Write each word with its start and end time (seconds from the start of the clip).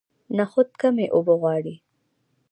نخود 0.37 0.69
کمې 0.81 1.05
اوبه 1.15 1.33
غواړي. 1.41 1.75